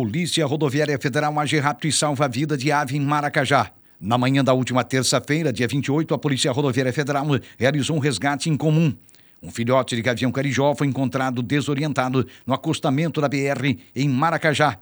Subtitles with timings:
[0.00, 3.70] Polícia Rodoviária Federal age rápido e salva a vida de ave em Maracajá.
[4.00, 7.26] Na manhã da última terça-feira, dia 28, a Polícia Rodoviária Federal
[7.58, 8.96] realizou um resgate em comum.
[9.42, 14.78] Um filhote de gavião carijó foi encontrado desorientado no acostamento da BR em Maracajá.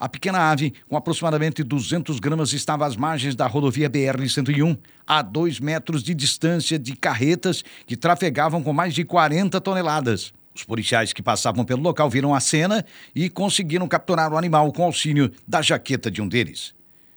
[0.00, 5.60] A pequena ave, com aproximadamente 200 gramas, estava às margens da rodovia BR-101, a dois
[5.60, 10.32] metros de distância de carretas que trafegavam com mais de 40 toneladas.
[10.54, 14.84] Os policiais que passavam pelo local viram a cena e conseguiram capturar o animal com
[14.84, 16.74] auxílio da jaqueta de um deles.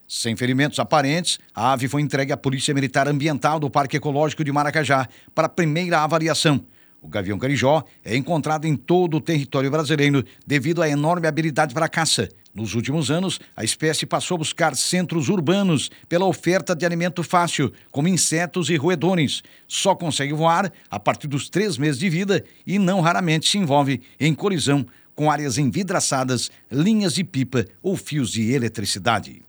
[0.08, 4.52] Sem ferimentos aparentes, a ave foi entregue à Polícia Militar Ambiental do Parque Ecológico de
[4.52, 6.64] Maracajá para primeira avaliação.
[7.06, 11.86] O gavião carijó é encontrado em todo o território brasileiro devido à enorme habilidade para
[11.86, 12.28] a caça.
[12.52, 17.72] Nos últimos anos, a espécie passou a buscar centros urbanos pela oferta de alimento fácil,
[17.92, 19.44] como insetos e roedores.
[19.68, 24.02] Só consegue voar a partir dos três meses de vida e não raramente se envolve
[24.20, 29.44] em colisão com áreas envidraçadas, linhas de pipa ou fios de eletricidade.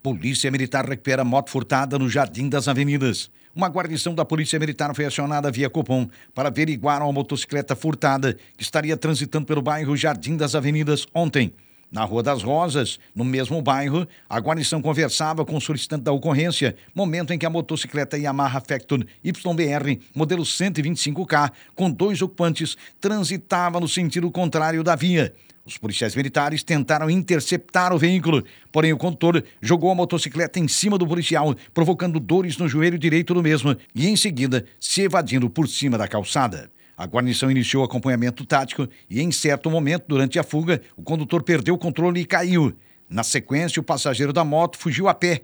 [0.00, 3.28] Polícia Militar recupera moto furtada no Jardim das Avenidas.
[3.54, 8.62] Uma guarnição da Polícia Militar foi acionada via Copom para averiguar uma motocicleta furtada que
[8.62, 11.52] estaria transitando pelo bairro Jardim das Avenidas ontem.
[11.90, 16.74] Na Rua das Rosas, no mesmo bairro, a guarnição conversava com o solicitante da ocorrência,
[16.94, 23.86] momento em que a motocicleta Yamaha Factor YBR, modelo 125K, com dois ocupantes, transitava no
[23.86, 25.34] sentido contrário da via.
[25.64, 30.98] Os policiais militares tentaram interceptar o veículo, porém o condutor jogou a motocicleta em cima
[30.98, 35.68] do policial, provocando dores no joelho direito do mesmo e, em seguida, se evadindo por
[35.68, 36.68] cima da calçada.
[36.96, 41.74] A guarnição iniciou acompanhamento tático e, em certo momento, durante a fuga, o condutor perdeu
[41.74, 42.76] o controle e caiu.
[43.08, 45.42] Na sequência, o passageiro da moto fugiu a pé.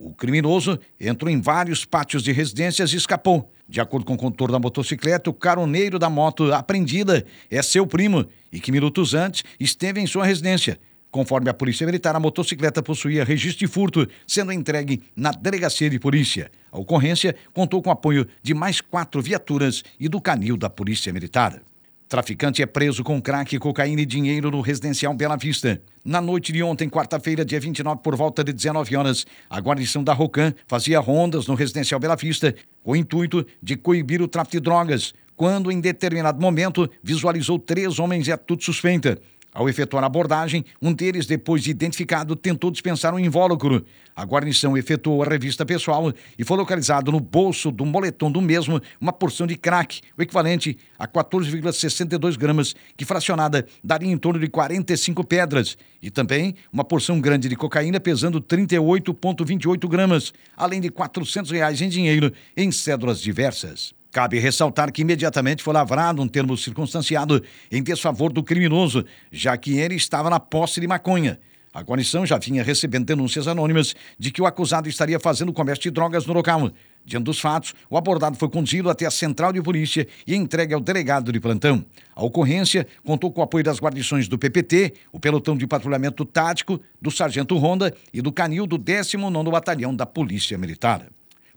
[0.00, 3.52] O criminoso entrou em vários pátios de residências e escapou.
[3.68, 8.24] De acordo com o condutor da motocicleta, o caroneiro da moto apreendida é seu primo
[8.52, 10.78] e que minutos antes esteve em sua residência.
[11.10, 15.98] Conforme a Polícia Militar, a motocicleta possuía registro de furto, sendo entregue na delegacia de
[15.98, 16.48] polícia.
[16.70, 21.60] A ocorrência contou com apoio de mais quatro viaturas e do canil da Polícia Militar.
[22.08, 25.78] Traficante é preso com crack, cocaína e dinheiro no residencial Bela Vista.
[26.02, 30.14] Na noite de ontem, quarta-feira, dia 29, por volta de 19 horas, a guarnição da
[30.14, 34.60] Rocan fazia rondas no residencial Bela Vista com o intuito de coibir o tráfico de
[34.60, 39.20] drogas, quando, em determinado momento, visualizou três homens e atitude suspeita.
[39.52, 43.84] Ao efetuar a abordagem, um deles, depois de identificado, tentou dispensar um invólucro.
[44.14, 48.80] A guarnição efetuou a revista pessoal e foi localizado no bolso do moletom do mesmo
[49.00, 54.48] uma porção de crack, o equivalente a 14,62 gramas, que fracionada daria em torno de
[54.48, 61.50] 45 pedras, e também uma porção grande de cocaína pesando 38,28 gramas, além de 400
[61.50, 63.97] reais em dinheiro em cédulas diversas.
[64.18, 67.40] Cabe ressaltar que imediatamente foi lavrado um termo circunstanciado
[67.70, 71.38] em desfavor do criminoso, já que ele estava na posse de maconha.
[71.72, 75.92] A guarnição já vinha recebendo denúncias anônimas de que o acusado estaria fazendo comércio de
[75.92, 76.68] drogas no local.
[77.04, 80.80] Diante dos fatos, o abordado foi conduzido até a central de polícia e entregue ao
[80.80, 81.84] delegado de plantão.
[82.16, 86.80] A ocorrência contou com o apoio das guarnições do PPT, o pelotão de patrulhamento tático,
[87.00, 91.06] do sargento Ronda e do canil do 19º Batalhão da Polícia Militar.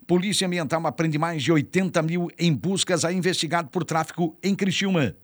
[0.06, 5.14] Polícia Ambiental aprende mais de 80 mil em buscas a investigado por tráfico em Criciúma.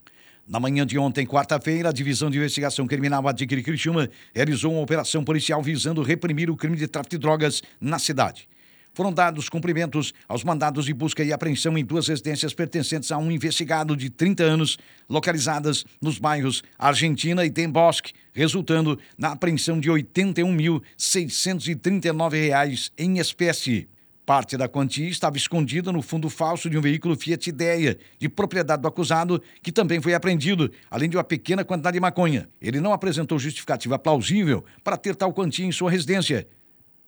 [0.46, 5.24] Na manhã de ontem, quarta-feira, a Divisão de Investigação Criminal Adquire Criciúma realizou uma operação
[5.24, 8.48] policial visando reprimir o crime de tráfico de drogas na cidade.
[8.94, 13.30] Foram dados cumprimentos aos mandados de busca e apreensão em duas residências pertencentes a um
[13.30, 14.78] investigado de 30 anos,
[15.08, 23.88] localizadas nos bairros Argentina e Tem Bosque, resultando na apreensão de R$ 81.639 em espécie.
[24.28, 28.82] Parte da quantia estava escondida no fundo falso de um veículo Fiat Ideia, de propriedade
[28.82, 32.46] do acusado, que também foi apreendido, além de uma pequena quantidade de maconha.
[32.60, 36.46] Ele não apresentou justificativa plausível para ter tal quantia em sua residência.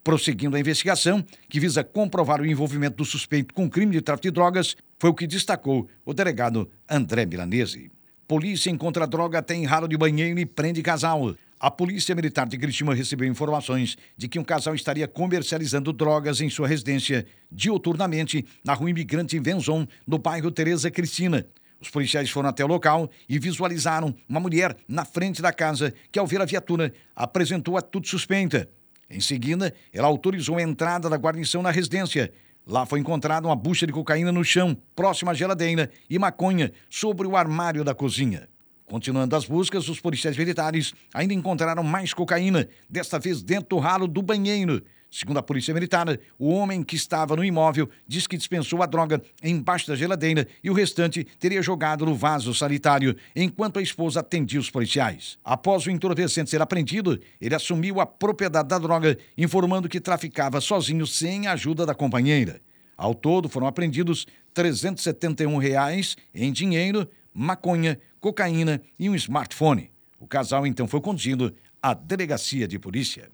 [0.03, 4.31] Prosseguindo a investigação, que visa comprovar o envolvimento do suspeito com crime de tráfico de
[4.31, 7.92] drogas, foi o que destacou o delegado André Milanese.
[8.26, 11.34] Polícia encontra droga até em ralo de banheiro e prende casal.
[11.62, 16.49] A Polícia Militar de Cristina recebeu informações de que um casal estaria comercializando drogas em
[16.49, 21.46] sua residência diuturnamente na rua Imigrante Venzon, no bairro Tereza Cristina.
[21.79, 26.19] Os policiais foram até o local e visualizaram uma mulher na frente da casa que,
[26.19, 28.67] ao ver a viatura, apresentou atitude suspeita.
[29.11, 32.32] Em seguida, ela autorizou a entrada da guarnição na residência.
[32.67, 37.26] Lá foi encontrada uma bucha de cocaína no chão, próxima à geladeira, e maconha sobre
[37.26, 38.49] o armário da cozinha.
[38.90, 44.08] Continuando as buscas, os policiais militares ainda encontraram mais cocaína, desta vez dentro do ralo
[44.08, 44.82] do banheiro.
[45.08, 49.22] Segundo a Polícia Militar, o homem que estava no imóvel diz que dispensou a droga
[49.44, 54.58] embaixo da geladeira e o restante teria jogado no vaso sanitário enquanto a esposa atendia
[54.58, 55.38] os policiais.
[55.44, 61.06] Após o entorpecente ser apreendido, ele assumiu a propriedade da droga, informando que traficava sozinho
[61.06, 62.60] sem a ajuda da companheira.
[62.96, 69.91] Ao todo, foram apreendidos 371 reais em dinheiro, maconha, cocaína e um smartphone.
[70.19, 73.31] O casal então foi conduzido à delegacia de polícia.